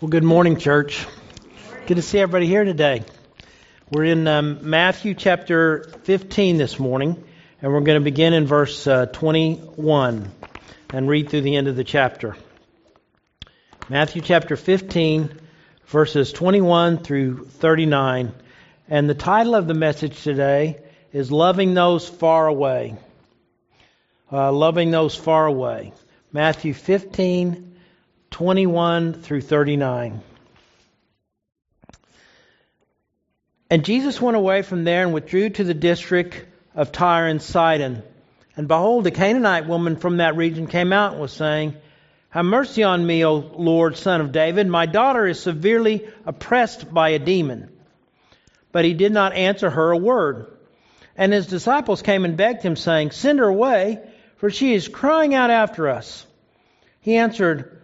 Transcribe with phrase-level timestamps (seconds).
[0.00, 1.06] Well, good morning, church.
[1.86, 3.04] Good to see everybody here today.
[3.90, 7.22] We're in um, Matthew chapter 15 this morning,
[7.60, 10.32] and we're going to begin in verse uh, 21
[10.94, 12.34] and read through the end of the chapter.
[13.90, 15.38] Matthew chapter 15,
[15.88, 18.32] verses 21 through 39.
[18.88, 20.78] And the title of the message today
[21.12, 22.96] is Loving Those Far Away.
[24.32, 25.92] Uh, loving Those Far Away.
[26.32, 27.69] Matthew 15,
[28.30, 30.22] 21 through 39.
[33.70, 38.02] And Jesus went away from there and withdrew to the district of Tyre and Sidon.
[38.56, 41.76] And behold, a Canaanite woman from that region came out and was saying,
[42.30, 44.66] Have mercy on me, O Lord, son of David.
[44.66, 47.70] My daughter is severely oppressed by a demon.
[48.72, 50.46] But he did not answer her a word.
[51.16, 54.00] And his disciples came and begged him, saying, Send her away,
[54.36, 56.26] for she is crying out after us.
[57.00, 57.79] He answered,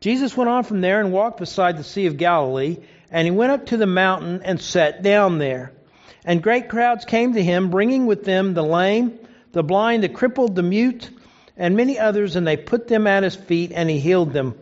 [0.00, 2.78] Jesus went on from there and walked beside the Sea of Galilee,
[3.10, 5.72] and he went up to the mountain and sat down there.
[6.24, 9.18] And great crowds came to him, bringing with them the lame,
[9.52, 11.10] the blind, the crippled, the mute,
[11.54, 14.54] and many others, and they put them at his feet, and he healed them.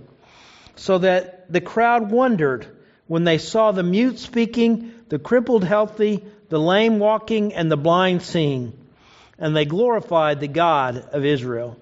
[0.74, 2.66] So that the crowd wondered
[3.06, 8.22] when they saw the mute speaking, the crippled healthy, the lame walking, and the blind
[8.22, 8.72] seeing.
[9.38, 11.76] And they glorified the God of Israel.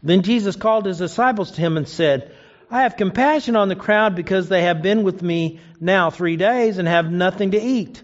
[0.00, 2.33] Then Jesus called his disciples to him and said,
[2.74, 6.78] I have compassion on the crowd because they have been with me now three days
[6.78, 8.02] and have nothing to eat.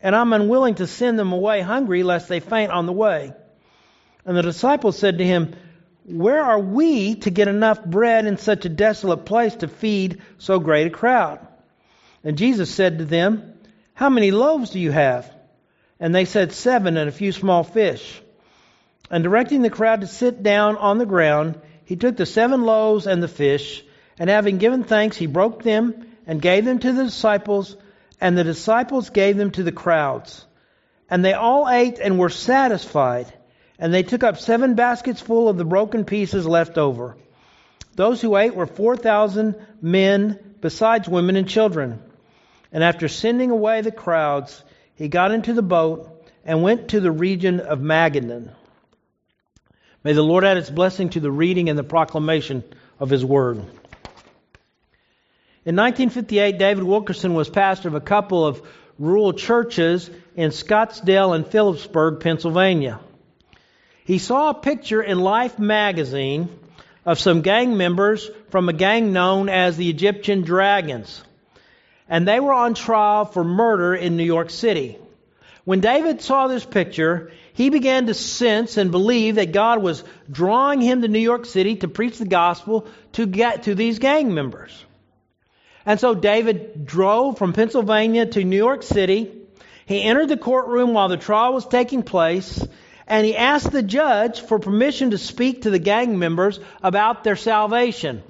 [0.00, 3.32] And I'm unwilling to send them away hungry lest they faint on the way.
[4.24, 5.54] And the disciples said to him,
[6.04, 10.58] Where are we to get enough bread in such a desolate place to feed so
[10.58, 11.38] great a crowd?
[12.24, 13.54] And Jesus said to them,
[13.94, 15.32] How many loaves do you have?
[16.00, 18.20] And they said, Seven and a few small fish.
[19.12, 23.06] And directing the crowd to sit down on the ground, he took the seven loaves
[23.06, 23.84] and the fish,
[24.18, 27.76] and having given thanks, he broke them and gave them to the disciples,
[28.20, 30.44] and the disciples gave them to the crowds.
[31.10, 33.32] And they all ate and were satisfied,
[33.78, 37.16] and they took up seven baskets full of the broken pieces left over.
[37.94, 42.02] Those who ate were 4,000 men, besides women and children.
[42.72, 44.62] And after sending away the crowds,
[44.94, 46.08] he got into the boat
[46.44, 48.50] and went to the region of Magadan.
[50.04, 52.64] May the Lord add his blessing to the reading and the proclamation
[52.98, 53.64] of his word.
[55.64, 58.60] In 1958, David Wilkerson was pastor of a couple of
[58.98, 62.98] rural churches in Scottsdale and Philipsburg, Pennsylvania.
[64.04, 66.48] He saw a picture in Life magazine
[67.06, 71.22] of some gang members from a gang known as the Egyptian Dragons.
[72.08, 74.98] And they were on trial for murder in New York City.
[75.64, 80.80] When David saw this picture, he began to sense and believe that God was drawing
[80.80, 84.72] him to New York City to preach the gospel to get to these gang members.
[85.84, 89.30] And so David drove from Pennsylvania to New York City.
[89.86, 92.64] He entered the courtroom while the trial was taking place,
[93.06, 97.36] and he asked the judge for permission to speak to the gang members about their
[97.36, 98.22] salvation.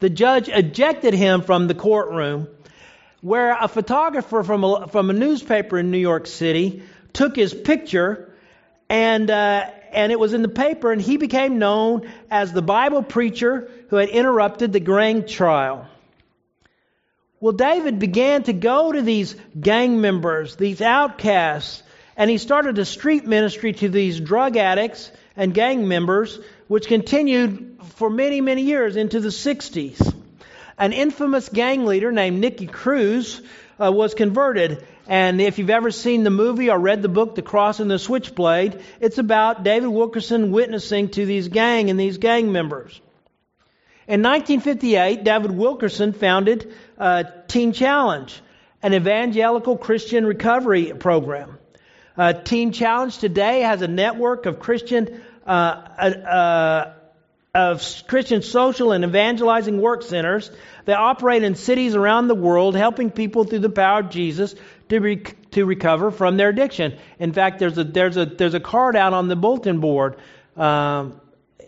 [0.00, 2.48] The judge ejected him from the courtroom,
[3.22, 6.82] where a photographer from a, from a newspaper in New York City
[7.12, 8.32] took his picture,
[8.88, 13.02] and uh, and it was in the paper, and he became known as the Bible
[13.02, 15.88] preacher who had interrupted the gang trial.
[17.42, 21.82] Well, David began to go to these gang members, these outcasts,
[22.14, 27.78] and he started a street ministry to these drug addicts and gang members, which continued
[27.96, 30.14] for many, many years into the 60s.
[30.76, 33.40] An infamous gang leader named Nicky Cruz
[33.82, 34.86] uh, was converted.
[35.06, 37.98] And if you've ever seen the movie or read the book, The Cross and the
[37.98, 43.00] Switchblade, it's about David Wilkerson witnessing to these gang and these gang members.
[44.08, 48.40] In 1958, David Wilkerson founded uh, Teen Challenge,
[48.82, 51.58] an evangelical Christian recovery program.
[52.16, 56.92] Uh, Teen Challenge today has a network of Christian uh, uh,
[57.54, 60.50] of Christian social and evangelizing work centers
[60.84, 64.54] that operate in cities around the world, helping people through the power of Jesus
[64.88, 66.96] to re- to recover from their addiction.
[67.18, 70.16] In fact, there's a there's a there's a card out on the bulletin board.
[70.56, 71.19] Um,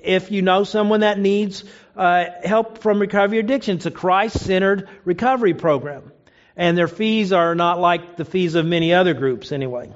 [0.02, 1.64] if you know someone that needs
[1.96, 6.12] uh, help from recovery addiction, it's a Christ centered recovery program.
[6.56, 9.90] And their fees are not like the fees of many other groups, anyway.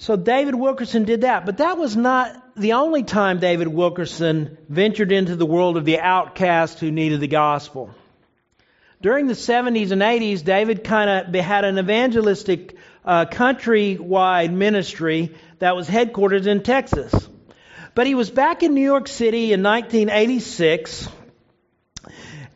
[0.00, 1.44] So David Wilkerson did that.
[1.44, 6.00] But that was not the only time David Wilkerson ventured into the world of the
[6.00, 7.94] outcast who needed the gospel.
[9.02, 15.76] During the 70s and 80s, David kind of had an evangelistic uh, countrywide ministry that
[15.76, 17.14] was headquartered in Texas.
[17.94, 21.08] But he was back in New York City in 1986,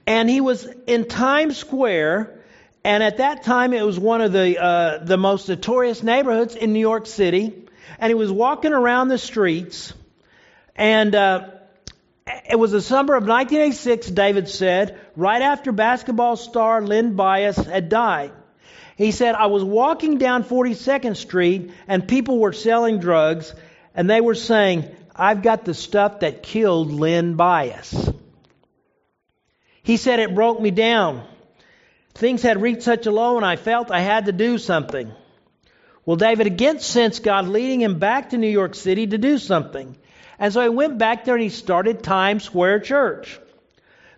[0.06, 2.44] and he was in Times Square
[2.84, 6.74] and at that time, it was one of the uh, the most notorious neighborhoods in
[6.74, 7.64] New York City.
[7.98, 9.94] And he was walking around the streets,
[10.76, 11.48] and uh,
[12.50, 14.10] it was the summer of 1986.
[14.10, 18.32] David said, right after basketball star Len Bias had died.
[18.96, 23.54] He said, I was walking down 42nd Street, and people were selling drugs,
[23.94, 28.10] and they were saying, "I've got the stuff that killed Len Bias."
[29.82, 31.22] He said it broke me down.
[32.14, 35.12] Things had reached such a low, and I felt I had to do something.
[36.06, 39.96] Well, David again sensed God leading him back to New York City to do something.
[40.38, 43.38] And so he went back there and he started Times Square Church.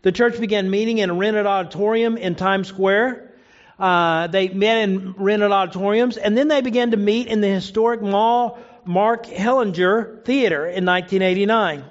[0.03, 3.33] The church began meeting in a rented auditorium in Times Square.
[3.79, 8.01] Uh, they met in rented auditoriums, and then they began to meet in the historic
[8.01, 11.85] mall Mark Hellinger Theater in 1989.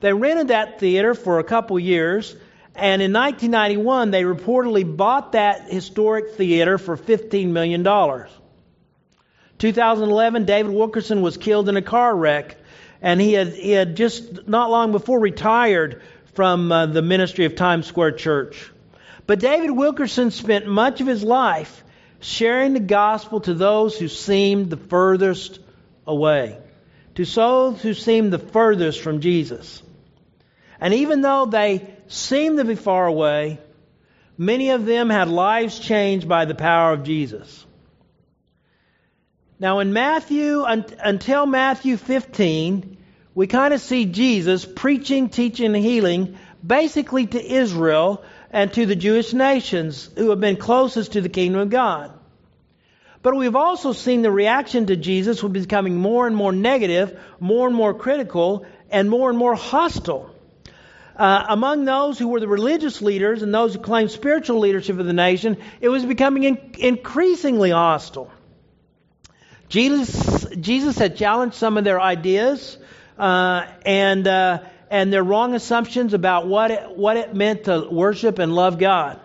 [0.00, 2.34] They rented that theater for a couple years,
[2.74, 7.84] and in 1991, they reportedly bought that historic theater for $15 million.
[9.58, 12.56] 2011, David Wilkerson was killed in a car wreck,
[13.00, 16.02] and he had, he had just not long before retired
[16.34, 18.70] from uh, the ministry of Times Square Church.
[19.26, 21.84] But David Wilkerson spent much of his life
[22.20, 25.60] sharing the gospel to those who seemed the furthest
[26.06, 26.58] away,
[27.14, 29.82] to souls who seemed the furthest from Jesus.
[30.80, 33.60] And even though they seemed to be far away,
[34.36, 37.64] many of them had lives changed by the power of Jesus.
[39.58, 42.96] Now, in Matthew, until Matthew 15,
[43.34, 48.96] we kind of see Jesus preaching, teaching, and healing basically to Israel and to the
[48.96, 52.12] Jewish nations who have been closest to the kingdom of God.
[53.24, 57.66] But we've also seen the reaction to Jesus was becoming more and more negative, more
[57.66, 60.30] and more critical, and more and more hostile.
[61.16, 65.06] Uh, among those who were the religious leaders and those who claimed spiritual leadership of
[65.06, 68.30] the nation, it was becoming in- increasingly hostile.
[69.70, 72.76] Jesus, Jesus had challenged some of their ideas
[73.18, 74.58] uh, and uh,
[74.90, 79.18] and their wrong assumptions about what it, what it meant to worship and love God.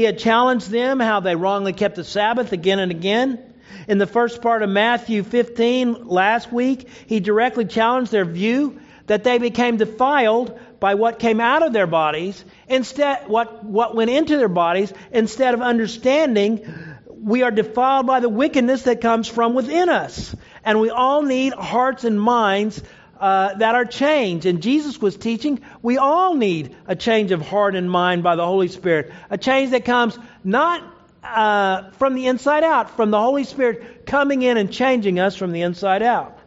[0.00, 3.38] He had challenged them how they wrongly kept the Sabbath again and again.
[3.86, 9.24] In the first part of Matthew 15 last week, he directly challenged their view that
[9.24, 14.38] they became defiled by what came out of their bodies instead what what went into
[14.38, 16.62] their bodies instead of understanding
[17.06, 21.52] we are defiled by the wickedness that comes from within us and we all need
[21.52, 22.82] hearts and minds
[23.20, 24.46] uh, that are changed.
[24.46, 28.46] And Jesus was teaching we all need a change of heart and mind by the
[28.46, 29.12] Holy Spirit.
[29.28, 30.82] A change that comes not
[31.22, 35.52] uh, from the inside out, from the Holy Spirit coming in and changing us from
[35.52, 36.38] the inside out.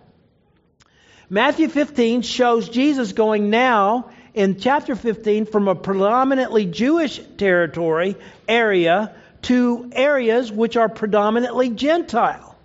[1.30, 8.16] Matthew 15 shows Jesus going now in chapter 15 from a predominantly Jewish territory
[8.48, 12.56] area to areas which are predominantly Gentile.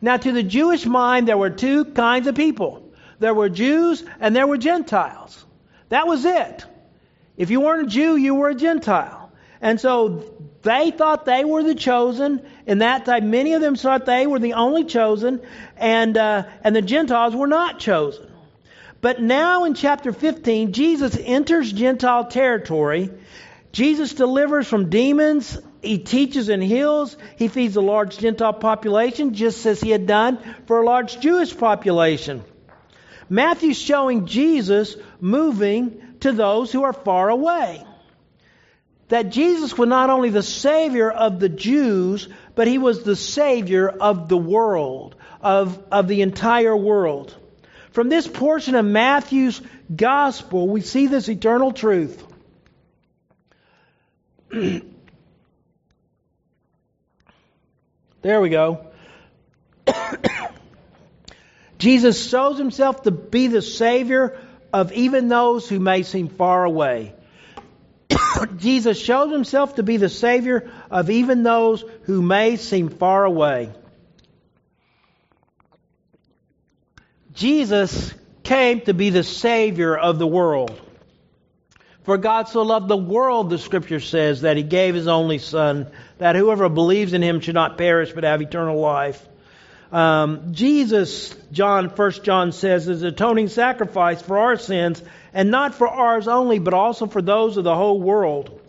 [0.00, 2.83] Now, to the Jewish mind, there were two kinds of people
[3.18, 5.44] there were Jews and there were Gentiles.
[5.88, 6.64] That was it.
[7.36, 9.32] If you weren't a Jew, you were a Gentile.
[9.60, 12.42] And so they thought they were the chosen.
[12.66, 15.40] In that time, many of them thought they were the only chosen,
[15.76, 18.30] and uh, and the Gentiles were not chosen.
[19.00, 23.10] But now in chapter 15, Jesus enters Gentile territory.
[23.72, 25.58] Jesus delivers from demons.
[25.82, 27.16] He teaches and heals.
[27.36, 31.56] He feeds a large Gentile population, just as he had done for a large Jewish
[31.56, 32.42] population.
[33.28, 37.84] Matthew's showing Jesus moving to those who are far away
[39.08, 43.88] that Jesus was not only the Savior of the Jews, but He was the Savior
[43.88, 47.34] of the world, of, of the entire world.
[47.92, 49.62] From this portion of Matthew's
[49.94, 52.24] Gospel, we see this eternal truth.
[58.22, 58.86] there we go.
[61.84, 64.40] Jesus shows himself to be the Savior
[64.72, 67.12] of even those who may seem far away.
[68.56, 73.70] Jesus shows himself to be the Savior of even those who may seem far away.
[77.34, 78.14] Jesus
[78.44, 80.80] came to be the Savior of the world.
[82.04, 85.88] For God so loved the world, the scripture says, that he gave his only Son,
[86.16, 89.28] that whoever believes in him should not perish but have eternal life.
[89.94, 95.00] Um, Jesus, John, First John says, is atoning sacrifice for our sins,
[95.32, 98.60] and not for ours only, but also for those of the whole world.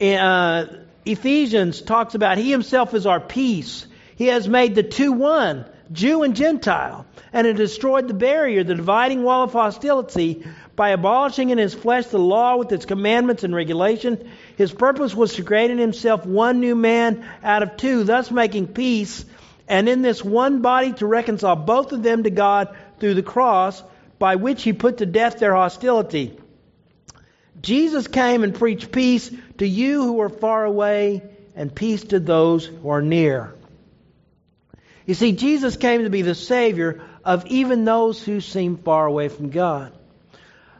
[0.00, 0.66] Uh,
[1.04, 3.84] Ephesians talks about He Himself is our peace.
[4.14, 8.76] He has made the two one, Jew and Gentile, and has destroyed the barrier, the
[8.76, 10.46] dividing wall of hostility,
[10.76, 14.30] by abolishing in His flesh the law with its commandments and regulation.
[14.56, 18.68] His purpose was to create in Himself one new man out of two, thus making
[18.68, 19.24] peace,
[19.72, 23.82] and in this one body to reconcile both of them to God through the cross,
[24.18, 26.38] by which He put to death their hostility.
[27.62, 31.22] Jesus came and preached peace to you who are far away
[31.56, 33.54] and peace to those who are near.
[35.06, 39.28] You see, Jesus came to be the Savior of even those who seem far away
[39.28, 39.94] from God.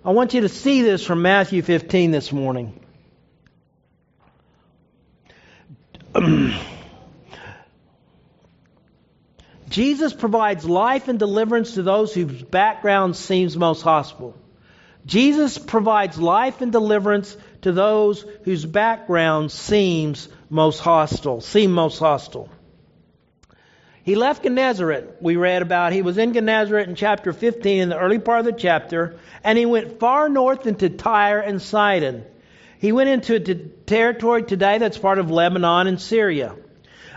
[0.04, 2.78] I want you to see this from Matthew 15 this morning.
[9.72, 14.36] Jesus provides life and deliverance to those whose background seems most hostile.
[15.06, 22.50] Jesus provides life and deliverance to those whose background seems most hostile, seem most hostile.
[24.04, 25.94] He left Gennesaret, we read about.
[25.94, 29.56] He was in Gennesaret in chapter 15 in the early part of the chapter, and
[29.56, 32.24] he went far north into Tyre and Sidon.
[32.78, 33.54] He went into a
[33.86, 36.56] territory today that's part of Lebanon and Syria.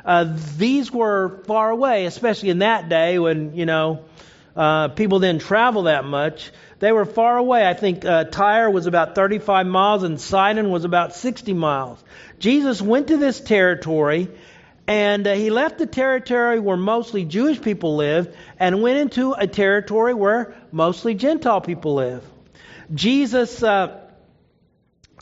[0.06, 4.06] Uh, these were far away, especially in that day when, you know,
[4.56, 6.52] uh, people didn't travel that much.
[6.80, 7.68] They were far away.
[7.68, 12.04] I think uh, Tyre was about 35 miles and Sidon was about 60 miles.
[12.40, 14.30] Jesus went to this territory
[14.88, 19.48] and uh, he left the territory where mostly Jewish people lived and went into a
[19.48, 22.24] territory where mostly Gentile people live.
[22.94, 23.64] Jesus.
[23.64, 24.05] Uh,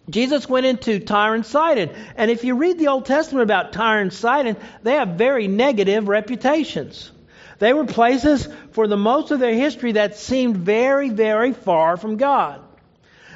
[0.10, 1.90] Jesus went into Tyre and Sidon.
[2.18, 6.08] And if you read the Old Testament about Tyre and Sidon, they have very negative
[6.08, 7.12] reputations.
[7.60, 12.18] They were places for the most of their history that seemed very, very far from
[12.18, 12.62] God.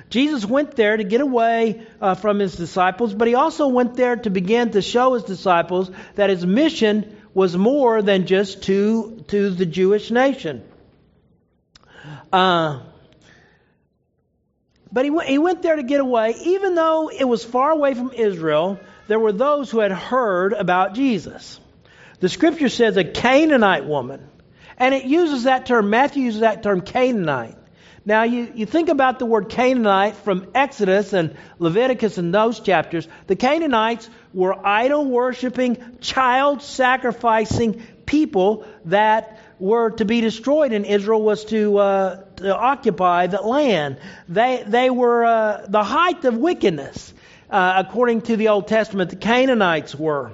[0.10, 4.16] Jesus went there to get away uh, from his disciples, but he also went there
[4.16, 9.50] to begin to show his disciples that his mission was more than just to, to
[9.50, 10.64] the Jewish nation.
[12.32, 12.82] Uh,
[14.92, 17.94] but he went, he went there to get away, even though it was far away
[17.94, 21.60] from Israel, there were those who had heard about Jesus.
[22.20, 24.28] The scripture says a Canaanite woman.
[24.78, 27.56] And it uses that term, Matthew uses that term Canaanite.
[28.06, 33.08] Now, you, you think about the word Canaanite from Exodus and Leviticus and those chapters.
[33.26, 41.22] The Canaanites were idol worshiping, child sacrificing people that were to be destroyed, and Israel
[41.22, 43.98] was to, uh, to occupy the land.
[44.30, 47.14] They, they were uh, the height of wickedness,
[47.50, 49.10] uh, according to the Old Testament.
[49.10, 50.32] The Canaanites were.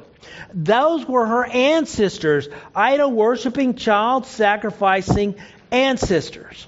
[0.54, 5.36] Those were her ancestors, idol worshiping, child sacrificing
[5.72, 6.68] ancestors.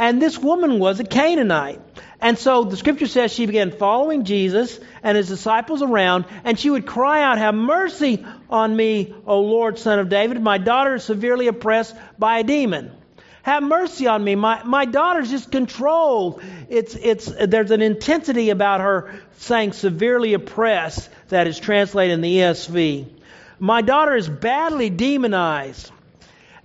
[0.00, 1.78] And this woman was a Canaanite.
[2.22, 6.70] And so the scripture says she began following Jesus and his disciples around, and she
[6.70, 10.40] would cry out, Have mercy on me, O Lord, son of David.
[10.40, 12.92] My daughter is severely oppressed by a demon.
[13.42, 14.36] Have mercy on me.
[14.36, 16.42] My, my daughter's just controlled.
[16.70, 22.38] It's, it's, there's an intensity about her saying severely oppressed that is translated in the
[22.38, 23.06] ESV.
[23.58, 25.90] My daughter is badly demonized.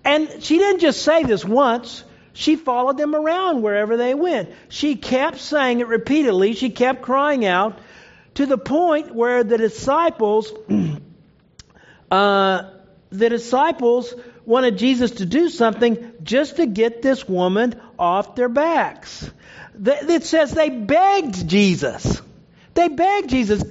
[0.06, 2.05] And she didn't just say this once.
[2.36, 4.50] She followed them around wherever they went.
[4.68, 6.54] She kept saying it repeatedly.
[6.54, 7.80] She kept crying out
[8.34, 10.52] to the point where the disciples,
[12.12, 12.64] uh,
[13.10, 14.14] the disciples
[14.46, 19.32] wanted Jesus to do something just to get this woman off their backs.
[19.82, 22.22] It says they begged Jesus.
[22.74, 23.64] They begged Jesus,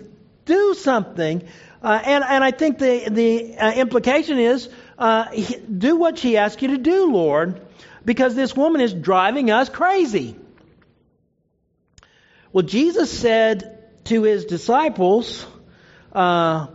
[0.47, 1.47] do something.
[1.83, 5.27] Uh, and, and I think the, the uh, implication is uh,
[5.71, 7.61] do what she asked you to do, Lord,
[8.05, 10.37] because this woman is driving us crazy.
[12.53, 15.47] Well, Jesus said to his disciples,
[16.13, 16.69] uh,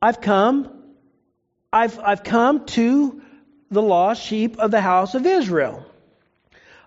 [0.00, 0.78] I've come
[1.72, 3.20] I've, I've come to
[3.70, 5.84] the lost sheep of the house of Israel.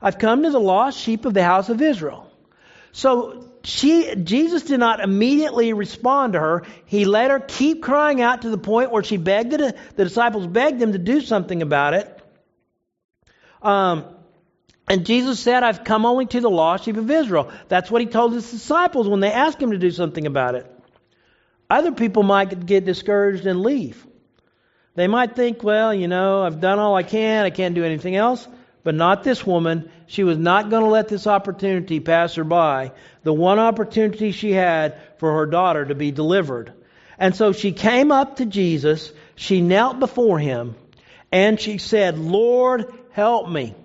[0.02, 2.28] I've come to the lost sheep of the house of Israel.
[2.92, 6.64] So she, Jesus did not immediately respond to her.
[6.86, 10.48] He let her keep crying out to the point where she begged the, the disciples
[10.48, 12.21] begged him to do something about it.
[13.62, 14.06] Um,
[14.88, 17.52] and Jesus said, I've come only to the lost sheep of Israel.
[17.70, 20.70] That's what he told his disciples when they asked him to do something about it.
[21.70, 24.06] Other people might get discouraged and leave.
[24.96, 28.16] They might think, well, you know, I've done all I can, I can't do anything
[28.16, 28.46] else.
[28.84, 29.92] But not this woman.
[30.08, 32.92] she was not going to let this opportunity pass her by,
[33.24, 36.74] the one opportunity she had for her daughter to be delivered.
[37.18, 40.76] And so she came up to Jesus, she knelt before him,
[41.32, 43.76] and she said, Lord, help me.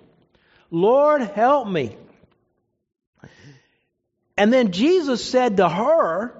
[0.71, 1.95] Lord, help me.
[4.37, 6.33] And then Jesus said to her,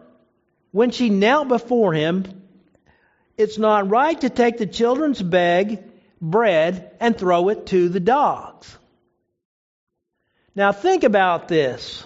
[0.71, 2.25] when she knelt before him,
[3.37, 5.83] It's not right to take the children's bag,
[6.21, 8.77] bread and throw it to the dogs.
[10.55, 12.03] Now think about this.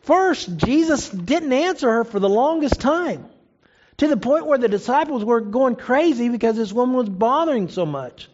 [0.00, 3.26] First, Jesus didn't answer her for the longest time,
[3.96, 7.86] to the point where the disciples were going crazy because this woman was bothering so
[7.86, 8.28] much.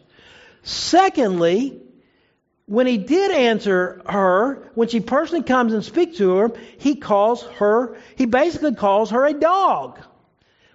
[0.63, 1.81] Secondly,
[2.71, 7.43] when he did answer her, when she personally comes and speaks to her, he calls
[7.43, 9.99] her, he basically calls her a dog,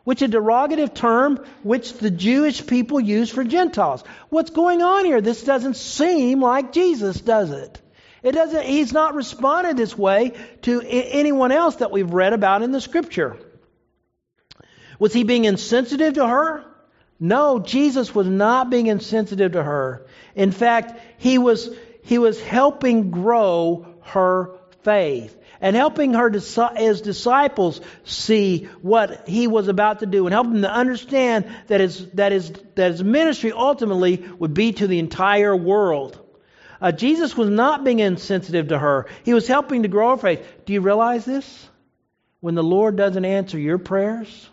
[0.04, 4.04] which is a derogative term which the Jewish people use for Gentiles.
[4.28, 5.22] What's going on here?
[5.22, 7.80] This doesn't seem like Jesus, does it?
[8.22, 12.72] It doesn't, he's not responded this way to anyone else that we've read about in
[12.72, 13.38] the scripture.
[14.98, 16.65] Was he being insensitive to her?
[17.18, 20.06] No, Jesus was not being insensitive to her.
[20.34, 21.70] In fact, he was,
[22.02, 29.68] he was helping grow her faith and helping her his disciples see what he was
[29.68, 33.52] about to do and help them to understand that his, that his, that his ministry
[33.52, 36.20] ultimately would be to the entire world.
[36.80, 39.06] Uh, Jesus was not being insensitive to her.
[39.24, 40.46] He was helping to grow her faith.
[40.66, 41.68] Do you realize this?
[42.40, 44.48] When the Lord doesn't answer your prayers,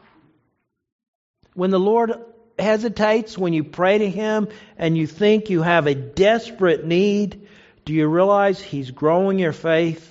[1.53, 2.13] when the Lord
[2.57, 7.47] hesitates when you pray to Him and you think you have a desperate need,
[7.85, 10.09] do you realize He's growing your faith?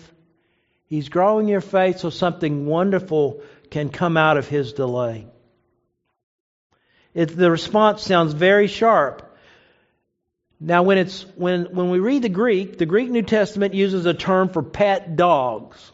[0.87, 5.27] He's growing your faith so something wonderful can come out of His delay.
[7.15, 9.29] It, the response sounds very sharp.
[10.61, 14.15] Now, when, it's, when, when we read the Greek, the Greek New Testament uses a
[14.15, 15.91] term for pet dogs.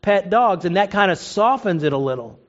[0.00, 2.40] Pet dogs, and that kind of softens it a little.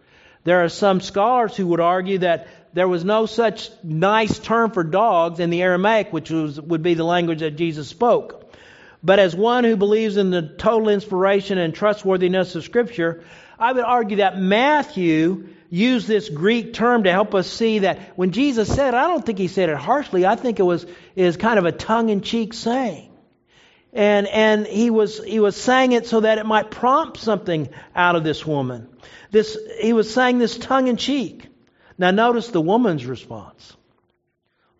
[0.46, 4.84] There are some scholars who would argue that there was no such nice term for
[4.84, 8.56] dogs in the Aramaic, which was, would be the language that Jesus spoke.
[9.04, 13.24] But as one who believes in the total inspiration and trustworthiness of Scripture,
[13.58, 18.32] I would argue that Matthew used this Greek term to help us see that when
[18.32, 20.26] Jesus said, I don't think he said it harshly.
[20.26, 23.12] I think it was is kind of a tongue-in-cheek saying,
[23.94, 28.16] and and he was he was saying it so that it might prompt something out
[28.16, 28.90] of this woman.
[29.32, 31.49] This he was saying this tongue-in-cheek.
[32.00, 33.76] Now, notice the woman's response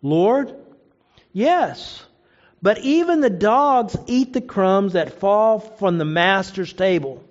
[0.02, 0.54] Lord,
[1.32, 2.02] yes,
[2.62, 7.22] but even the dogs eat the crumbs that fall from the master's table.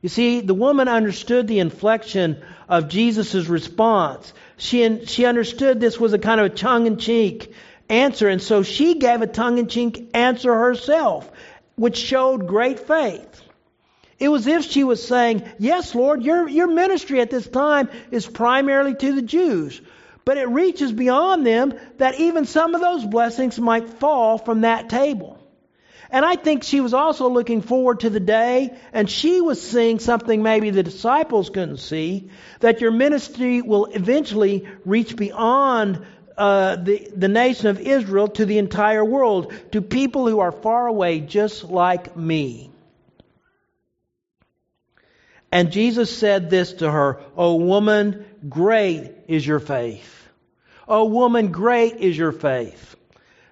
[0.00, 4.32] You see, the woman understood the inflection of Jesus' response.
[4.56, 7.52] She, she understood this was a kind of a tongue in cheek
[7.88, 11.30] answer, and so she gave a tongue in cheek answer herself,
[11.74, 13.42] which showed great faith.
[14.20, 18.26] It was if she was saying, Yes, Lord, your, your ministry at this time is
[18.26, 19.80] primarily to the Jews.
[20.26, 24.90] But it reaches beyond them that even some of those blessings might fall from that
[24.90, 25.38] table.
[26.10, 30.00] And I think she was also looking forward to the day, and she was seeing
[30.00, 36.04] something maybe the disciples couldn't see, that your ministry will eventually reach beyond
[36.36, 40.88] uh, the, the nation of Israel to the entire world, to people who are far
[40.88, 42.70] away, just like me.
[45.52, 50.28] And Jesus said this to her, O woman, great is your faith.
[50.86, 52.96] O woman, great is your faith.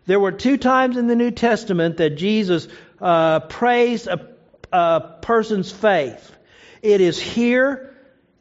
[0.06, 2.68] There were two times in the New Testament that Jesus
[3.00, 4.28] uh, praised a,
[4.72, 6.34] a person's faith.
[6.82, 7.94] It is here,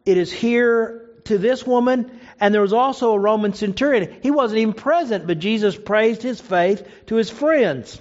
[0.05, 4.17] it is here to this woman, and there was also a Roman centurion.
[4.21, 7.99] He wasn't even present, but Jesus praised his faith to his friends.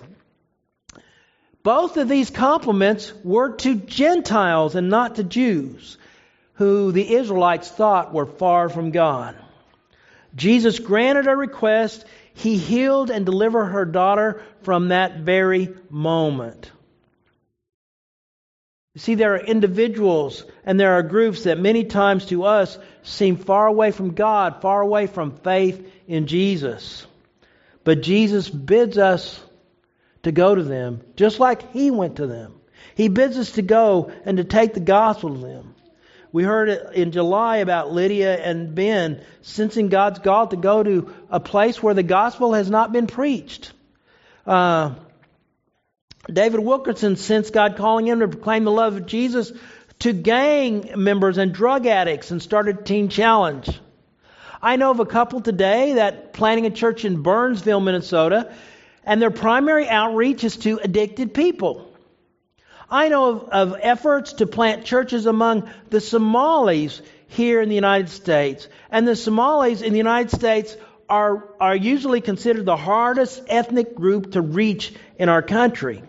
[1.67, 5.99] Both of these compliments were to Gentiles and not to Jews,
[6.53, 9.35] who the Israelites thought were far from God.
[10.37, 12.05] Jesus granted her request.
[12.35, 16.71] He healed and delivered her daughter from that very moment.
[18.95, 23.39] You see, there are individuals and there are groups that many times to us seem
[23.39, 27.05] far away from God, far away from faith in Jesus.
[27.83, 29.41] But Jesus bids us
[30.27, 32.53] to go to them, just like He went to them.
[32.97, 35.75] He bids us to go and to take the gospel to them.
[36.33, 41.39] We heard in July about Lydia and Ben sensing God's call to go to a
[41.39, 43.73] place where the gospel has not been preached.
[44.45, 44.97] Uh,
[46.31, 49.53] David Wilkerson sensed God calling him to proclaim the love of Jesus
[50.01, 53.71] to gang members and drug addicts and started Teen Challenge.
[54.61, 58.53] I know of a couple today that planning a church in Burnsville, Minnesota,
[59.07, 61.91] and their primary outreach is to addicted people.
[62.91, 68.11] I know of, of, efforts to plant churches among the Somalis here in the United
[68.11, 68.69] States.
[68.91, 70.77] And the Somalis in the United States
[71.09, 76.03] are, are usually considered the hardest ethnic group to reach in our country.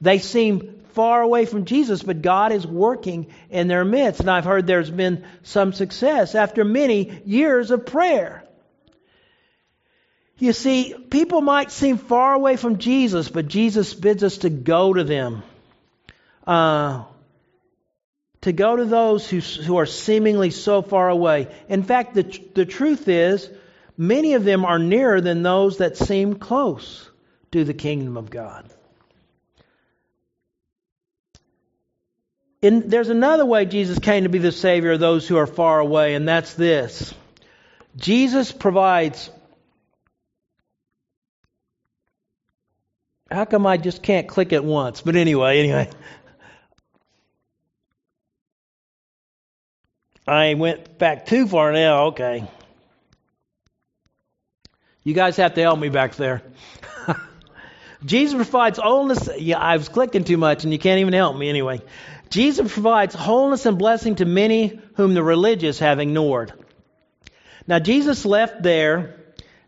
[0.00, 4.20] They seem far away from Jesus, but God is working in their midst.
[4.20, 8.44] And I've heard there's been some success after many years of prayer.
[10.40, 14.92] You see, people might seem far away from Jesus, but Jesus bids us to go
[14.94, 15.42] to them.
[16.46, 17.04] Uh,
[18.40, 21.48] to go to those who, who are seemingly so far away.
[21.68, 22.22] In fact, the,
[22.54, 23.50] the truth is,
[23.98, 27.10] many of them are nearer than those that seem close
[27.52, 28.64] to the kingdom of God.
[32.62, 35.80] In, there's another way Jesus came to be the Savior of those who are far
[35.80, 37.12] away, and that's this
[37.98, 39.30] Jesus provides.
[43.30, 45.02] How come I just can't click it once?
[45.02, 45.88] But anyway, anyway.
[50.26, 52.06] I went back too far now.
[52.06, 52.48] Okay.
[55.04, 56.42] You guys have to help me back there.
[58.04, 59.28] Jesus provides wholeness.
[59.38, 61.80] Yeah, I was clicking too much and you can't even help me anyway.
[62.30, 66.52] Jesus provides wholeness and blessing to many whom the religious have ignored.
[67.66, 69.16] Now, Jesus left there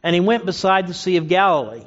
[0.02, 1.84] and he went beside the Sea of Galilee.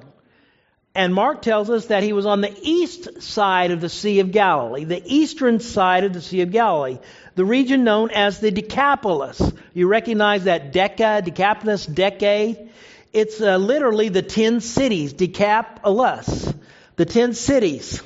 [0.96, 4.32] And Mark tells us that he was on the east side of the Sea of
[4.32, 7.00] Galilee, the eastern side of the Sea of Galilee,
[7.36, 9.42] the region known as the Decapolis.
[9.74, 12.70] You recognize that Deca, Decapolis, decade?
[13.12, 16.54] It's uh, literally the ten cities, Decapolis,
[16.96, 18.02] the ten cities.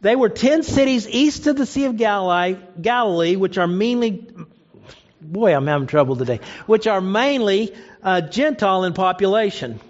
[0.00, 4.28] They were 10 cities east of the Sea of Galilee, Galilee which are mainly,
[5.20, 9.80] boy, I'm having trouble today, which are mainly uh, Gentile in population.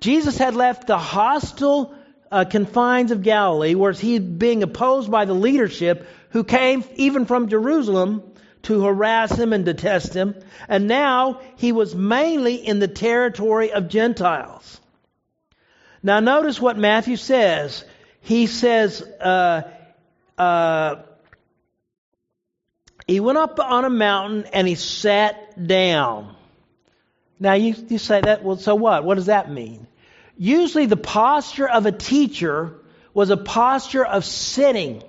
[0.00, 1.94] Jesus had left the hostile
[2.30, 7.48] uh, confines of Galilee, where he being opposed by the leadership who came even from
[7.48, 8.22] Jerusalem
[8.62, 10.34] to harass him and detest him.
[10.68, 14.80] And now he was mainly in the territory of Gentiles.
[16.02, 17.84] Now, notice what Matthew says
[18.26, 19.62] he says, uh,
[20.36, 20.96] uh,
[23.06, 26.35] he went up on a mountain and he sat down.
[27.38, 29.04] Now you, you say that, well, so what?
[29.04, 29.86] What does that mean?
[30.38, 32.74] Usually the posture of a teacher
[33.14, 35.02] was a posture of sitting,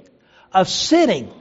[0.53, 1.31] of sitting.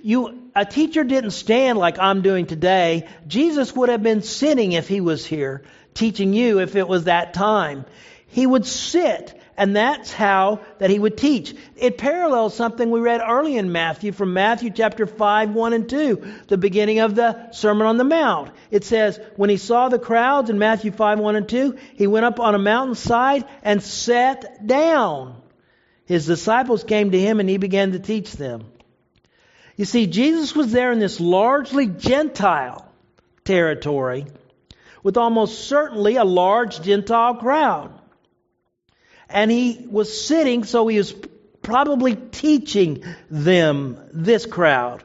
[0.00, 3.08] You, a teacher didn't stand like I'm doing today.
[3.26, 5.62] Jesus would have been sitting if he was here,
[5.94, 7.84] teaching you if it was that time.
[8.28, 11.52] He would sit and that's how that he would teach.
[11.76, 16.34] It parallels something we read early in Matthew from Matthew chapter 5, 1 and 2,
[16.46, 18.52] the beginning of the Sermon on the Mount.
[18.70, 22.24] It says, when he saw the crowds in Matthew 5, 1 and 2, he went
[22.24, 25.42] up on a mountainside and sat down.
[26.06, 28.64] His disciples came to him and he began to teach them.
[29.74, 32.88] You see, Jesus was there in this largely Gentile
[33.44, 34.26] territory
[35.02, 37.97] with almost certainly a large Gentile crowd
[39.28, 41.14] and he was sitting, so he was
[41.62, 45.02] probably teaching them, this crowd.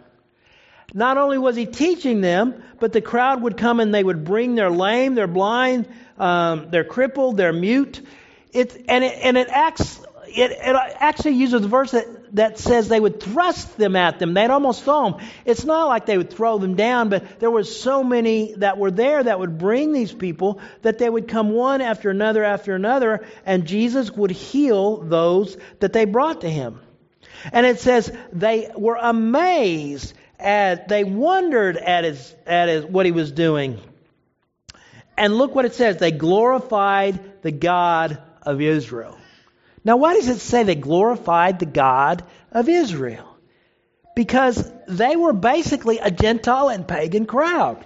[0.93, 4.55] Not only was he teaching them, but the crowd would come and they would bring
[4.55, 8.05] their lame, their blind, um, their crippled, their mute.
[8.51, 9.99] It, and, it, and it acts
[10.35, 14.33] it, it actually uses a verse that, that says they would thrust them at them.
[14.33, 15.21] They'd almost throw them.
[15.45, 18.91] It's not like they would throw them down, but there were so many that were
[18.91, 23.25] there that would bring these people that they would come one after another after another,
[23.45, 26.79] and Jesus would heal those that they brought to him.
[27.51, 33.11] And it says they were amazed at, they wondered at his, at his, what he
[33.11, 33.79] was doing.
[35.17, 35.97] And look what it says.
[35.97, 39.17] They glorified the God of Israel.
[39.85, 43.37] Now, why does it say they glorified the God of Israel?
[44.15, 47.83] Because they were basically a Gentile and pagan crowd.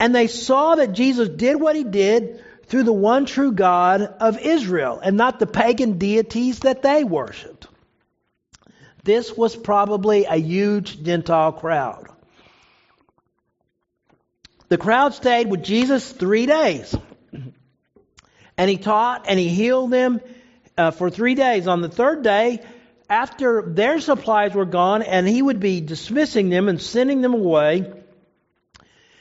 [0.00, 4.38] And they saw that Jesus did what he did through the one true God of
[4.38, 7.66] Israel and not the pagan deities that they worshiped.
[9.04, 12.08] This was probably a huge Gentile crowd.
[14.68, 16.94] The crowd stayed with Jesus three days.
[18.58, 20.20] And he taught and he healed them
[20.76, 21.66] uh, for three days.
[21.66, 22.60] On the third day,
[23.08, 27.90] after their supplies were gone and he would be dismissing them and sending them away,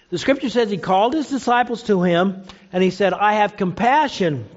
[0.09, 4.49] the scripture says he called his disciples to him and he said, I have compassion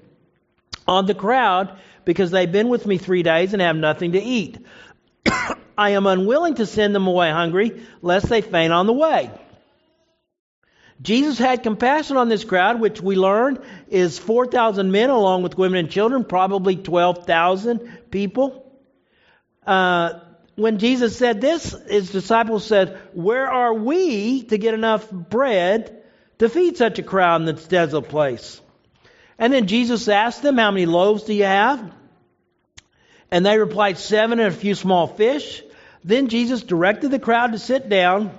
[0.88, 4.59] on the crowd because they've been with me three days and have nothing to eat.
[5.79, 9.31] I am unwilling to send them away hungry lest they faint on the way.
[11.03, 15.79] Jesus had compassion on this crowd, which we learned is 4,000 men along with women
[15.79, 18.71] and children, probably 12,000 people.
[19.67, 20.21] Uh,
[20.57, 26.03] when Jesus said this, his disciples said, Where are we to get enough bread
[26.39, 28.61] to feed such a crowd in this desolate place?
[29.39, 31.95] And then Jesus asked them, How many loaves do you have?
[33.31, 35.63] And they replied, Seven and a few small fish.
[36.05, 38.33] Then Jesus directed the crowd to sit down.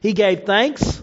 [0.00, 1.00] He gave thanks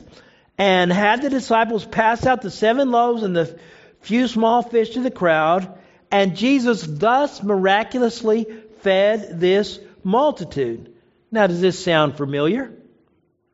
[0.58, 3.60] and had the disciples pass out the seven loaves and the
[4.02, 5.78] few small fish to the crowd.
[6.12, 8.46] And Jesus thus miraculously
[8.80, 10.94] fed this multitude.
[11.32, 12.72] Now, does this sound familiar?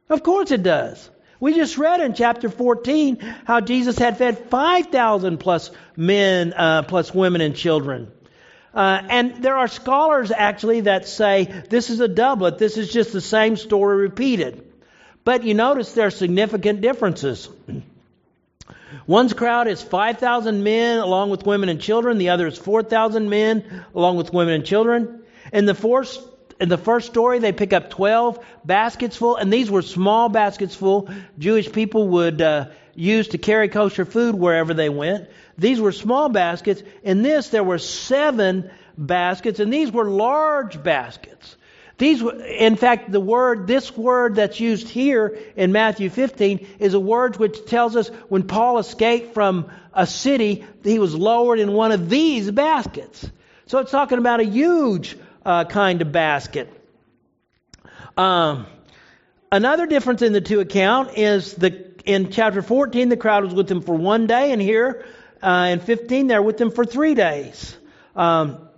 [0.09, 1.09] Of course it does.
[1.39, 7.15] We just read in chapter 14 how Jesus had fed 5,000 plus men, uh, plus
[7.15, 8.11] women and children.
[8.73, 13.11] Uh, and there are scholars actually that say this is a doublet, this is just
[13.11, 14.70] the same story repeated.
[15.23, 17.49] But you notice there are significant differences.
[19.07, 23.83] One's crowd is 5,000 men along with women and children, the other is 4,000 men
[23.95, 25.21] along with women and children.
[25.53, 26.21] In the first,
[26.59, 30.75] in the first story, they pick up 12 baskets full, and these were small baskets
[30.75, 31.09] full.
[31.39, 35.29] Jewish people would uh, use to carry kosher food wherever they went.
[35.57, 36.83] These were small baskets.
[37.03, 41.55] In this, there were seven baskets, and these were large baskets.
[42.01, 46.99] These, in fact, the word, this word that's used here in Matthew 15 is a
[46.99, 51.91] word which tells us when Paul escaped from a city, he was lowered in one
[51.91, 53.29] of these baskets.
[53.67, 56.73] So it's talking about a huge uh, kind of basket.
[58.17, 58.65] Um,
[59.51, 63.69] another difference in the two account is the in chapter 14 the crowd was with
[63.69, 65.05] him for one day, and here
[65.43, 67.77] uh, in 15 they're with him for three days.
[68.15, 68.69] Um,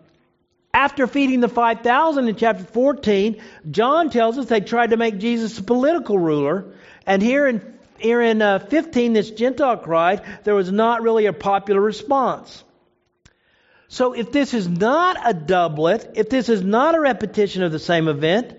[0.73, 5.57] after feeding the 5,000 in chapter 14, John tells us they tried to make Jesus
[5.59, 6.73] a political ruler.
[7.05, 11.33] And here in, here in uh, 15, this Gentile cried, there was not really a
[11.33, 12.63] popular response.
[13.88, 17.77] So if this is not a doublet, if this is not a repetition of the
[17.77, 18.57] same event,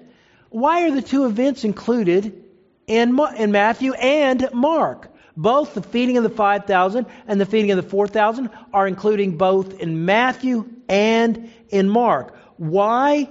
[0.50, 2.44] why are the two events included
[2.86, 5.10] in, in Matthew and Mark?
[5.36, 9.80] Both the feeding of the 5,000 and the feeding of the 4,000 are including both
[9.80, 12.36] in Matthew and in Mark.
[12.56, 13.28] Why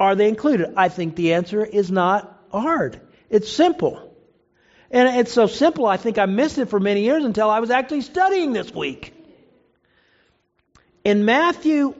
[0.00, 0.74] are they included?
[0.76, 3.00] I think the answer is not hard.
[3.30, 4.16] It's simple.
[4.90, 7.70] And it's so simple, I think I missed it for many years until I was
[7.70, 9.14] actually studying this week.
[11.04, 11.94] In Matthew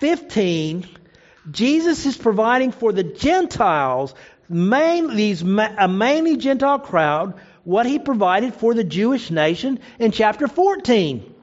[0.00, 0.86] 15,
[1.50, 4.14] Jesus is providing for the Gentiles,
[4.48, 10.46] main, these, a mainly Gentile crowd, what he provided for the Jewish nation in chapter
[10.46, 11.34] 14.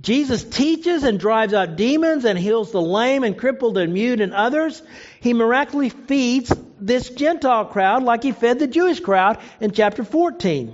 [0.00, 4.32] Jesus teaches and drives out demons and heals the lame and crippled and mute and
[4.32, 4.80] others.
[5.20, 10.72] He miraculously feeds this Gentile crowd like he fed the Jewish crowd in chapter 14.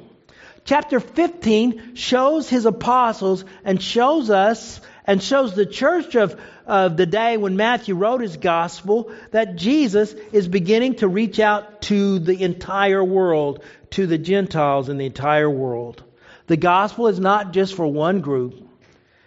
[0.67, 7.07] Chapter 15 shows his apostles and shows us and shows the church of, of the
[7.07, 12.43] day when Matthew wrote his gospel that Jesus is beginning to reach out to the
[12.43, 16.03] entire world, to the Gentiles in the entire world.
[16.47, 18.69] The gospel is not just for one group.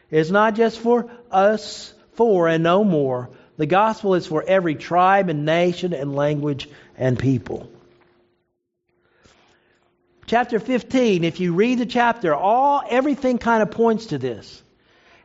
[0.09, 3.29] It's not just for us four and no more.
[3.57, 7.69] The gospel is for every tribe and nation and language and people.
[10.27, 14.61] Chapter 15, if you read the chapter, all everything kind of points to this.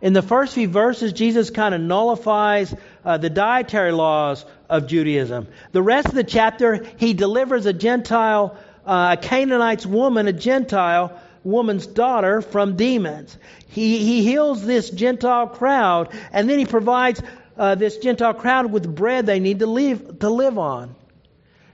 [0.03, 5.47] In the first few verses, Jesus kind of nullifies uh, the dietary laws of Judaism.
[5.71, 11.21] The rest of the chapter, he delivers a Gentile, uh, a Canaanite's woman, a Gentile
[11.45, 13.38] woman's daughter, from demons.
[13.69, 17.23] He, he heals this Gentile crowd, and then he provides
[17.57, 20.97] uh, this Gentile crowd with bread they need to live, to live on.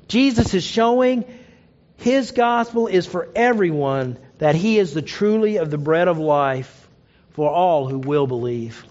[0.06, 1.24] Jesus is showing
[1.96, 6.87] his gospel is for everyone that he is the truly of the bread of life
[7.38, 8.84] for all who will believe.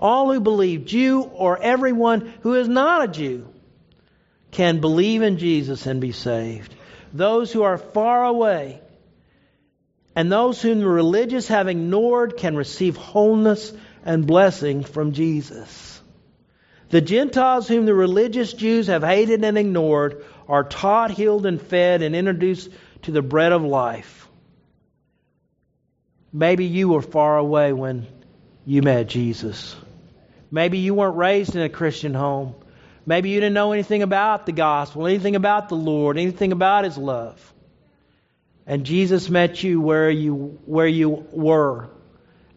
[0.00, 3.46] All who believe, Jew or everyone who is not a Jew,
[4.50, 6.74] can believe in Jesus and be saved.
[7.12, 8.80] Those who are far away
[10.16, 13.72] and those whom the religious have ignored can receive wholeness
[14.04, 16.02] and blessing from Jesus.
[16.88, 22.02] The Gentiles whom the religious Jews have hated and ignored are taught, healed, and fed
[22.02, 22.70] and introduced
[23.02, 24.25] to the bread of life.
[26.36, 28.06] Maybe you were far away when
[28.66, 29.74] you met Jesus.
[30.50, 32.54] Maybe you weren't raised in a Christian home.
[33.06, 36.98] Maybe you didn't know anything about the gospel, anything about the Lord, anything about His
[36.98, 37.54] love.
[38.66, 41.88] And Jesus met you where you where you were,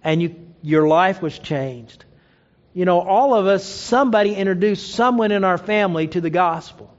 [0.04, 2.04] and you, your life was changed.
[2.74, 6.94] You know, all of us, somebody introduced someone in our family to the gospel.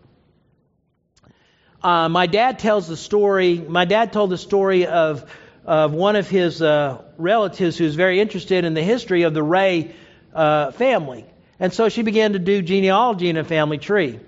[1.82, 3.58] Uh, my dad tells the story.
[3.58, 5.30] My dad told the story of
[5.70, 9.42] of one of his uh, relatives who was very interested in the history of the
[9.42, 9.94] Ray
[10.34, 11.24] uh, family,
[11.60, 14.18] and so she began to do genealogy in a family tree,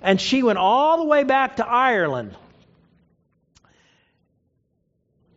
[0.00, 2.36] and she went all the way back to Ireland.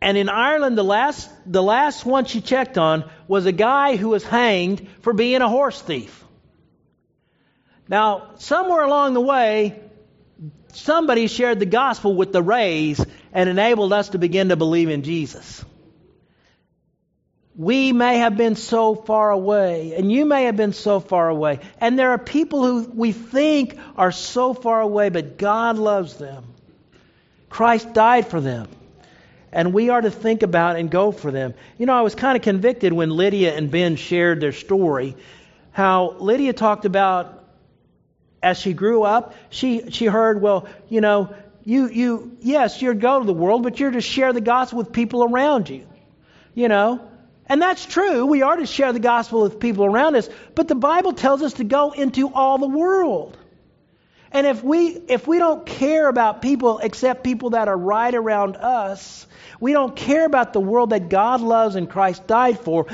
[0.00, 4.10] And in Ireland, the last the last one she checked on was a guy who
[4.10, 6.24] was hanged for being a horse thief.
[7.88, 9.80] Now, somewhere along the way,
[10.72, 15.02] somebody shared the gospel with the Rays and enabled us to begin to believe in
[15.02, 15.64] Jesus.
[17.54, 21.58] We may have been so far away, and you may have been so far away,
[21.80, 26.44] and there are people who we think are so far away, but God loves them.
[27.48, 28.68] Christ died for them.
[29.50, 31.54] And we are to think about and go for them.
[31.78, 35.16] You know, I was kind of convicted when Lydia and Ben shared their story,
[35.72, 37.38] how Lydia talked about
[38.42, 41.34] as she grew up, she, she heard, well, you know,
[41.68, 44.78] you, you, yes, you're to go to the world, but you're to share the gospel
[44.78, 45.86] with people around you.
[46.54, 47.06] You know?
[47.44, 48.24] And that's true.
[48.24, 51.52] We are to share the gospel with people around us, but the Bible tells us
[51.54, 53.36] to go into all the world.
[54.32, 58.56] And if we if we don't care about people except people that are right around
[58.56, 59.26] us,
[59.60, 62.86] we don't care about the world that God loves and Christ died for,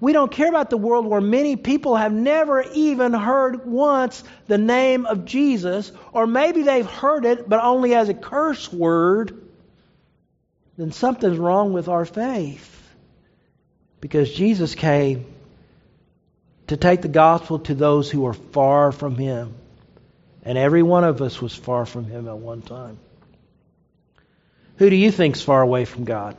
[0.00, 4.56] we don't care about the world where many people have never even heard once the
[4.56, 9.48] name of Jesus, or maybe they've heard it but only as a curse word.
[10.78, 12.66] Then something's wrong with our faith.
[14.00, 15.26] Because Jesus came
[16.68, 19.54] to take the gospel to those who are far from Him.
[20.42, 22.98] And every one of us was far from Him at one time.
[24.76, 26.36] Who do you think's far away from God?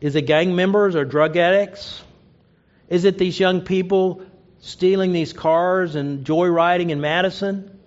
[0.00, 2.02] Is it gang members or drug addicts?
[2.88, 4.22] Is it these young people
[4.60, 7.78] stealing these cars and joyriding in Madison?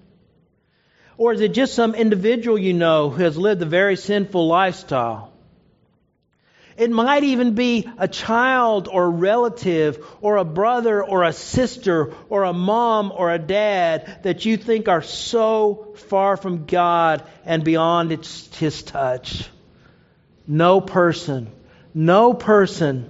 [1.18, 5.32] Or is it just some individual you know who has lived a very sinful lifestyle?
[6.78, 12.44] It might even be a child or relative or a brother or a sister or
[12.44, 18.12] a mom or a dad that you think are so far from God and beyond
[18.12, 19.48] His touch.
[20.48, 21.52] No person
[21.94, 23.10] no person,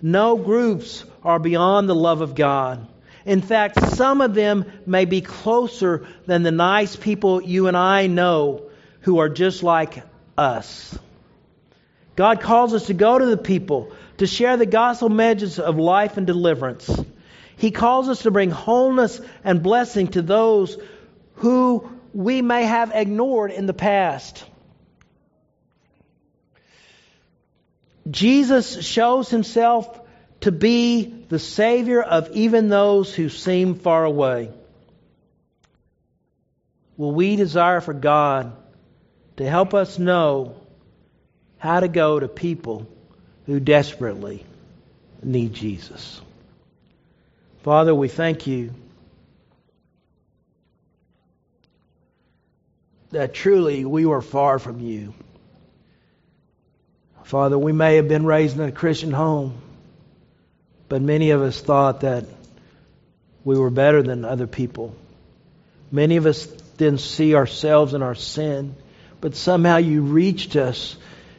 [0.00, 2.86] no groups are beyond the love of God.
[3.24, 8.08] In fact, some of them may be closer than the nice people you and I
[8.08, 8.64] know
[9.02, 10.02] who are just like
[10.36, 10.98] us.
[12.16, 16.16] God calls us to go to the people, to share the gospel message of life
[16.16, 16.90] and deliverance.
[17.56, 20.76] He calls us to bring wholeness and blessing to those
[21.36, 24.44] who we may have ignored in the past.
[28.10, 30.00] Jesus shows himself
[30.40, 34.50] to be the Savior of even those who seem far away.
[36.96, 38.52] Will we desire for God
[39.36, 40.56] to help us know
[41.58, 42.86] how to go to people
[43.46, 44.44] who desperately
[45.22, 46.20] need Jesus?
[47.62, 48.74] Father, we thank you
[53.12, 55.14] that truly we were far from you.
[57.24, 59.60] Father, we may have been raised in a Christian home,
[60.88, 62.26] but many of us thought that
[63.44, 64.94] we were better than other people.
[65.90, 68.74] Many of us didn't see ourselves in our sin,
[69.20, 70.96] but somehow you reached us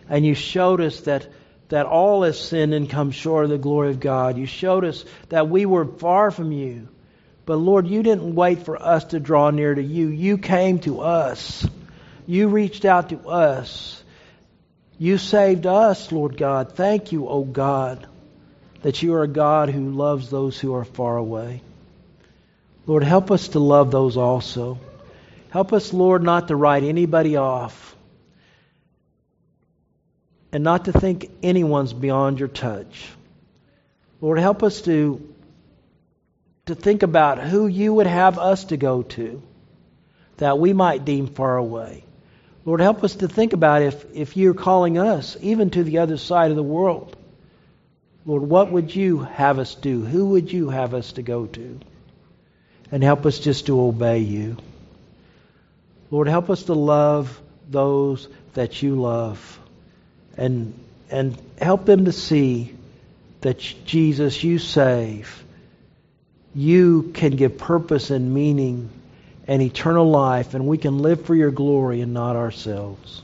[0.09, 1.27] and you showed us that,
[1.69, 4.37] that all has sinned and come short of the glory of God.
[4.37, 6.87] You showed us that we were far from you.
[7.45, 10.07] But Lord, you didn't wait for us to draw near to you.
[10.07, 11.67] You came to us.
[12.25, 14.02] You reached out to us.
[14.97, 16.73] You saved us, Lord God.
[16.73, 18.07] Thank you, O God,
[18.81, 21.61] that you are a God who loves those who are far away.
[22.85, 24.77] Lord, help us to love those also.
[25.49, 27.95] Help us, Lord, not to write anybody off
[30.51, 33.09] and not to think anyone's beyond your touch.
[34.21, 35.33] Lord, help us to,
[36.67, 39.41] to think about who you would have us to go to
[40.37, 42.03] that we might deem far away.
[42.65, 46.17] Lord, help us to think about if, if you're calling us even to the other
[46.17, 47.15] side of the world.
[48.25, 50.01] Lord, what would you have us do?
[50.01, 51.79] Who would you have us to go to?
[52.89, 54.57] And help us just to obey you.
[56.09, 59.59] Lord, help us to love those that you love
[60.37, 60.73] and,
[61.09, 62.75] and help them to see
[63.41, 65.43] that Jesus, you save.
[66.55, 68.89] You can give purpose and meaning
[69.47, 73.21] and eternal life, and we can live for your glory and not ourselves.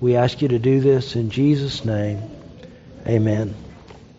[0.00, 2.22] We ask you to do this in Jesus' name.
[3.06, 3.54] Amen.